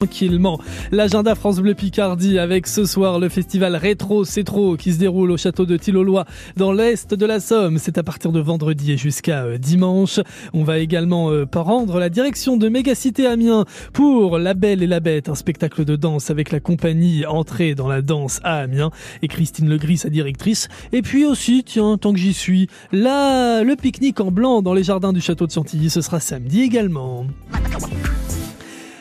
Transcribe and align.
tranquillement. 0.00 0.60
L'agenda 0.92 1.34
France 1.34 1.58
Bleu 1.58 1.74
Picardie 1.74 2.38
avec 2.38 2.68
ce 2.68 2.84
soir 2.84 3.18
le 3.18 3.28
festival 3.28 3.74
Rétro 3.74 4.24
C'est 4.24 4.44
qui 4.78 4.92
se 4.92 4.98
déroule 5.00 5.32
au 5.32 5.36
château 5.36 5.66
de 5.66 5.76
Tillolois 5.76 6.24
dans 6.56 6.70
l'est 6.70 7.12
de 7.12 7.26
la 7.26 7.40
Somme. 7.40 7.78
C'est 7.78 7.98
à 7.98 8.04
partir 8.04 8.30
de 8.30 8.38
vendredi 8.38 8.92
et 8.92 8.96
jusqu'à 8.96 9.42
euh, 9.42 9.58
dimanche. 9.58 10.20
On 10.52 10.62
va 10.62 10.78
également 10.78 11.32
euh, 11.32 11.46
rendre 11.52 11.98
la 11.98 12.10
direction 12.10 12.56
de 12.56 12.68
Mégacité 12.68 13.26
Amiens 13.26 13.64
pour 13.92 14.38
La 14.38 14.54
Belle 14.54 14.84
et 14.84 14.86
la 14.86 15.00
Bête, 15.00 15.28
un 15.28 15.34
spectacle 15.34 15.84
de 15.84 15.96
danse 15.96 16.30
avec 16.30 16.52
la 16.52 16.60
compagnie 16.60 17.26
Entrée 17.26 17.74
dans 17.74 17.88
la 17.88 18.00
danse 18.00 18.38
à 18.44 18.58
Amiens 18.58 18.92
et 19.22 19.26
Christine 19.26 19.68
Legris, 19.68 19.98
sa 19.98 20.10
directrice. 20.10 20.68
Et 20.92 21.02
puis 21.02 21.26
aussi, 21.26 21.64
tiens, 21.64 21.98
tant 21.98 22.12
que 22.12 22.20
j'y 22.20 22.34
suis, 22.34 22.68
là, 22.92 23.64
le 23.64 23.74
pique-nique 23.74 24.20
en 24.20 24.30
blanc 24.30 24.62
dans 24.62 24.74
les 24.74 24.84
jardins 24.84 25.12
du 25.12 25.20
château 25.20 25.48
de 25.48 25.50
Chantilly, 25.50 25.90
ce 25.90 26.02
sera 26.02 26.20
samedi 26.20 26.62
également. 26.62 27.26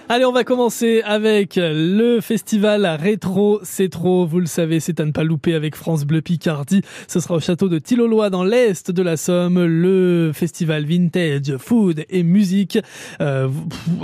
Allez, 0.09 0.23
on 0.23 0.31
va 0.31 0.45
commencer 0.45 1.01
avec 1.03 1.59
le 1.61 2.21
festival 2.21 2.85
rétro. 2.85 3.59
C'est 3.63 3.89
trop, 3.89 4.25
vous 4.25 4.39
le 4.39 4.45
savez, 4.45 4.79
c'est 4.79 5.01
à 5.01 5.05
ne 5.05 5.11
pas 5.11 5.25
louper 5.25 5.53
avec 5.53 5.75
France 5.75 6.05
Bleu 6.05 6.21
Picardie. 6.21 6.81
Ce 7.09 7.19
sera 7.19 7.35
au 7.35 7.41
château 7.41 7.67
de 7.67 7.77
Tillolois 7.77 8.29
dans 8.29 8.45
l'est 8.45 8.89
de 8.89 9.01
la 9.01 9.17
Somme. 9.17 9.61
Le 9.65 10.31
festival 10.33 10.85
vintage, 10.85 11.57
food 11.57 12.05
et 12.09 12.23
musique, 12.23 12.79
euh, 13.19 13.49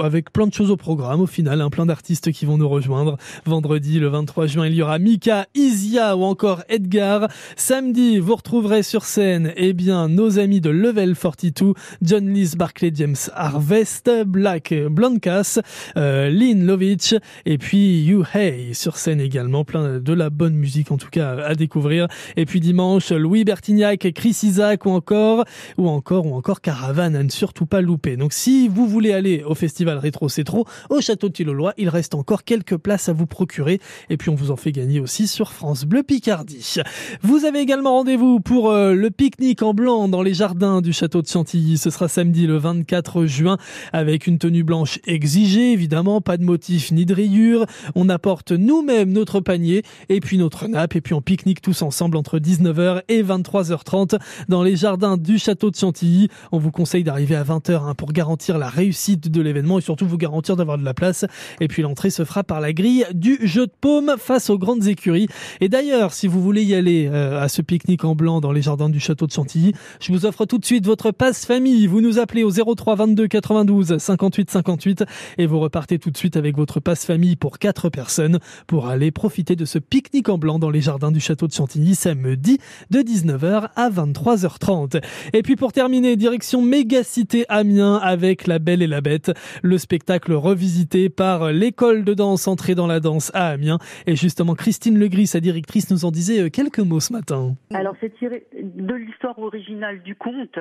avec 0.03 0.33
plein 0.33 0.45
de 0.45 0.53
choses 0.53 0.71
au 0.71 0.75
programme. 0.75 1.21
Au 1.21 1.25
final, 1.25 1.61
un 1.61 1.69
plein 1.69 1.85
d'artistes 1.85 2.33
qui 2.33 2.45
vont 2.45 2.57
nous 2.57 2.67
rejoindre. 2.67 3.15
Vendredi, 3.45 4.01
le 4.01 4.09
23 4.09 4.47
juin, 4.47 4.67
il 4.67 4.73
y 4.73 4.81
aura 4.81 4.99
Mika, 4.99 5.47
Isia 5.55 6.17
ou 6.17 6.23
encore 6.23 6.63
Edgar. 6.67 7.29
Samedi, 7.55 8.19
vous 8.19 8.35
retrouverez 8.35 8.83
sur 8.83 9.05
scène, 9.05 9.53
eh 9.55 9.71
bien, 9.71 10.09
nos 10.09 10.37
amis 10.37 10.59
de 10.59 10.69
Level 10.69 11.15
42, 11.15 11.75
John 12.01 12.27
Lees, 12.27 12.57
Barclay 12.57 12.91
James 12.93 13.15
Harvest, 13.33 14.11
Black 14.25 14.73
Blancas. 14.89 15.61
Euh, 15.97 16.29
Lynn 16.29 16.65
Lovitch 16.65 17.15
et 17.45 17.57
puis 17.57 18.03
You 18.03 18.23
Hey 18.33 18.73
sur 18.73 18.97
scène 18.97 19.21
également, 19.21 19.63
plein 19.63 19.99
de 19.99 20.13
la 20.13 20.29
bonne 20.29 20.55
musique 20.55 20.91
en 20.91 20.97
tout 20.97 21.09
cas 21.09 21.37
à 21.43 21.55
découvrir. 21.55 22.07
Et 22.37 22.45
puis 22.45 22.59
dimanche, 22.59 23.11
Louis 23.11 23.43
Bertignac, 23.43 24.07
Chris 24.13 24.39
Isaac 24.43 24.85
ou 24.85 24.91
encore 24.91 25.45
ou 25.77 25.87
encore 25.87 26.25
ou 26.25 26.35
encore 26.35 26.61
Caravane 26.61 27.15
à 27.15 27.23
ne 27.23 27.29
surtout 27.29 27.65
pas 27.65 27.81
louper. 27.81 28.17
Donc 28.17 28.33
si 28.33 28.67
vous 28.67 28.87
voulez 28.87 29.13
aller 29.13 29.43
au 29.43 29.55
festival 29.55 29.97
Rétro 29.97 30.29
C'est 30.29 30.43
trop 30.43 30.65
au 30.89 31.01
château 31.01 31.29
de 31.29 31.33
Tillolois, 31.33 31.73
il 31.77 31.89
reste 31.89 32.15
encore 32.15 32.43
quelques 32.43 32.77
places 32.77 33.09
à 33.09 33.13
vous 33.13 33.27
procurer 33.27 33.79
et 34.09 34.17
puis 34.17 34.29
on 34.29 34.35
vous 34.35 34.51
en 34.51 34.55
fait 34.55 34.71
gagner 34.71 34.99
aussi 34.99 35.27
sur 35.27 35.51
France 35.51 35.85
Bleu 35.85 36.03
Picardie. 36.03 36.75
Vous 37.21 37.45
avez 37.45 37.59
également 37.59 37.93
rendez-vous 37.93 38.39
pour 38.39 38.71
euh, 38.71 38.93
le 38.93 39.09
pique-nique 39.11 39.61
en 39.61 39.73
blanc 39.73 40.07
dans 40.07 40.21
les 40.21 40.33
jardins 40.33 40.81
du 40.81 40.93
château 40.93 41.21
de 41.21 41.27
Chantilly. 41.27 41.77
Ce 41.77 41.89
sera 41.89 42.07
samedi 42.07 42.47
le 42.47 42.57
24 42.57 43.25
juin 43.25 43.57
avec 43.91 44.27
une 44.27 44.37
tenue 44.37 44.63
blanche 44.63 44.99
exigée 45.05 45.75
évidemment, 45.83 46.21
pas 46.21 46.37
de 46.37 46.45
motif 46.45 46.93
ni 46.93 47.05
de 47.05 47.13
rayures. 47.13 47.65
On 47.93 48.07
apporte 48.07 48.53
nous-mêmes 48.53 49.11
notre 49.11 49.41
panier 49.41 49.83
et 50.07 50.21
puis 50.21 50.37
notre 50.37 50.69
nappe 50.69 50.95
et 50.95 51.01
puis 51.01 51.13
on 51.13 51.21
pique-nique 51.21 51.61
tous 51.61 51.81
ensemble 51.81 52.15
entre 52.15 52.39
19h 52.39 53.01
et 53.09 53.21
23h30 53.21 54.17
dans 54.47 54.63
les 54.63 54.77
jardins 54.77 55.17
du 55.17 55.37
château 55.37 55.71
de 55.71 55.75
Chantilly. 55.75 56.29
On 56.53 56.57
vous 56.57 56.71
conseille 56.71 57.03
d'arriver 57.03 57.35
à 57.35 57.43
20h 57.43 57.83
hein, 57.83 57.95
pour 57.95 58.13
garantir 58.13 58.57
la 58.57 58.69
réussite 58.69 59.29
de 59.29 59.41
l'événement 59.41 59.77
et 59.77 59.81
surtout 59.81 60.07
vous 60.07 60.17
garantir 60.17 60.55
d'avoir 60.55 60.77
de 60.77 60.85
la 60.85 60.93
place. 60.93 61.25
Et 61.59 61.67
puis 61.67 61.81
l'entrée 61.81 62.11
se 62.11 62.23
fera 62.23 62.45
par 62.45 62.61
la 62.61 62.71
grille 62.71 63.05
du 63.13 63.37
jeu 63.45 63.67
de 63.67 63.73
paume 63.81 64.13
face 64.17 64.49
aux 64.49 64.57
grandes 64.57 64.87
écuries. 64.87 65.27
Et 65.59 65.67
d'ailleurs, 65.67 66.13
si 66.13 66.27
vous 66.27 66.41
voulez 66.41 66.63
y 66.63 66.75
aller 66.75 67.09
euh, 67.11 67.43
à 67.43 67.49
ce 67.49 67.61
pique-nique 67.61 68.05
en 68.05 68.15
blanc 68.15 68.39
dans 68.39 68.53
les 68.53 68.61
jardins 68.61 68.89
du 68.89 69.01
château 69.01 69.27
de 69.27 69.33
Chantilly, 69.33 69.73
je 69.99 70.13
vous 70.13 70.25
offre 70.25 70.45
tout 70.45 70.59
de 70.59 70.65
suite 70.65 70.85
votre 70.85 71.11
passe 71.11 71.45
famille. 71.45 71.87
Vous 71.87 71.99
nous 71.99 72.19
appelez 72.19 72.45
au 72.45 72.51
03 72.51 72.95
22 72.95 73.27
92 73.27 73.97
58 73.97 74.49
58 74.49 75.03
et 75.37 75.45
vous 75.45 75.59
partez 75.73 75.97
tout 75.97 76.11
de 76.11 76.17
suite 76.17 76.37
avec 76.37 76.55
votre 76.55 76.79
passe 76.79 77.03
famille 77.03 77.35
pour 77.35 77.57
4 77.57 77.89
personnes 77.89 78.37
pour 78.67 78.89
aller 78.89 79.09
profiter 79.09 79.55
de 79.55 79.65
ce 79.65 79.79
pique-nique 79.79 80.29
en 80.29 80.37
blanc 80.37 80.59
dans 80.59 80.69
les 80.69 80.81
jardins 80.81 81.11
du 81.11 81.19
château 81.19 81.47
de 81.47 81.51
Chantilly 81.51 81.95
samedi 81.95 82.59
de 82.91 82.99
19h 82.99 83.69
à 83.75 83.89
23h30. 83.89 85.03
Et 85.33 85.41
puis 85.41 85.55
pour 85.55 85.73
terminer, 85.73 86.15
direction 86.15 86.61
Mégacité 86.61 87.45
Amiens 87.49 87.95
avec 87.95 88.45
La 88.45 88.59
Belle 88.59 88.83
et 88.83 88.87
la 88.87 89.01
Bête, 89.01 89.31
le 89.63 89.79
spectacle 89.79 90.33
revisité 90.33 91.09
par 91.09 91.51
l'école 91.51 92.03
de 92.03 92.13
danse 92.13 92.47
entrée 92.47 92.75
dans 92.75 92.87
la 92.87 92.99
danse 92.99 93.31
à 93.33 93.47
Amiens. 93.47 93.79
Et 94.05 94.15
justement, 94.15 94.53
Christine 94.53 94.99
Legris, 94.99 95.25
sa 95.25 95.39
directrice, 95.39 95.89
nous 95.89 96.05
en 96.05 96.11
disait 96.11 96.39
euh, 96.39 96.49
quelques 96.49 96.79
mots 96.79 96.99
ce 96.99 97.13
matin. 97.13 97.55
Alors 97.73 97.95
c'est 97.99 98.15
tiré 98.19 98.45
de 98.53 98.93
l'histoire 98.93 99.39
originale 99.39 100.03
du 100.03 100.15
conte, 100.15 100.59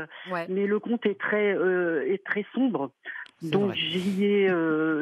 mais 0.48 0.66
le 0.66 0.78
conte 0.78 1.04
est 1.04 1.20
très, 1.20 1.54
euh, 1.54 2.10
est 2.10 2.24
très 2.24 2.46
sombre. 2.54 2.90
Donc 3.42 3.74
j'y 3.74 4.24
ai, 4.24 4.48
euh, 4.48 5.01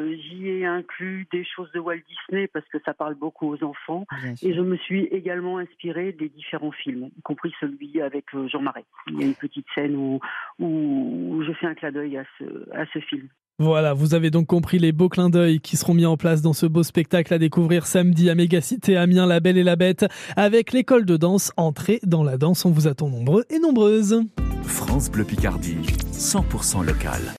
inclus 0.71 1.27
des 1.31 1.43
choses 1.45 1.71
de 1.73 1.79
Walt 1.79 2.01
Disney 2.07 2.47
parce 2.47 2.67
que 2.69 2.77
ça 2.85 2.93
parle 2.93 3.15
beaucoup 3.15 3.47
aux 3.53 3.63
enfants. 3.63 4.05
Et 4.41 4.53
je 4.53 4.61
me 4.61 4.77
suis 4.77 5.05
également 5.05 5.57
inspirée 5.57 6.11
des 6.11 6.29
différents 6.29 6.71
films, 6.71 7.09
y 7.17 7.21
compris 7.21 7.53
celui 7.59 8.01
avec 8.01 8.25
euh, 8.33 8.47
Jean 8.47 8.61
Marais. 8.61 8.85
Il 9.07 9.19
y 9.19 9.23
a 9.23 9.27
une 9.27 9.35
petite 9.35 9.65
scène 9.75 9.95
où, 9.95 10.19
où 10.59 11.43
je 11.45 11.51
fais 11.53 11.67
un 11.67 11.75
clin 11.75 11.91
d'œil 11.91 12.17
à 12.17 12.23
ce, 12.37 12.69
à 12.73 12.85
ce 12.93 12.99
film. 12.99 13.27
Voilà, 13.59 13.93
vous 13.93 14.15
avez 14.15 14.31
donc 14.31 14.47
compris 14.47 14.79
les 14.79 14.91
beaux 14.91 15.07
clins 15.07 15.29
d'œil 15.29 15.59
qui 15.59 15.77
seront 15.77 15.93
mis 15.93 16.07
en 16.07 16.17
place 16.17 16.41
dans 16.41 16.53
ce 16.53 16.65
beau 16.65 16.81
spectacle 16.81 17.31
à 17.31 17.37
découvrir 17.37 17.85
samedi 17.85 18.27
à 18.31 18.33
Mégacité 18.33 18.97
Amiens, 18.97 19.27
La 19.27 19.39
Belle 19.39 19.57
et 19.59 19.63
la 19.63 19.75
Bête, 19.75 20.05
avec 20.35 20.71
l'école 20.71 21.05
de 21.05 21.15
danse 21.15 21.51
Entrée 21.57 21.99
dans 22.03 22.23
la 22.23 22.37
danse. 22.37 22.65
On 22.65 22.71
vous 22.71 22.87
attend 22.87 23.09
nombreux 23.09 23.45
et 23.51 23.59
nombreuses. 23.59 24.23
France 24.63 25.11
Bleu 25.11 25.25
Picardie, 25.25 25.77
100% 26.11 26.83
local. 26.83 27.21